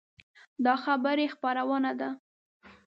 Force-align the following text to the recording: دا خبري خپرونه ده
دا 0.65 0.73
خبري 0.83 1.25
خپرونه 1.33 1.91
ده 1.99 2.09